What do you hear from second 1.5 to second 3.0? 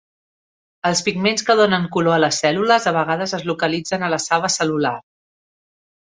donen color a les cèl·lules a